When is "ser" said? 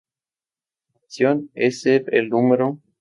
1.81-2.05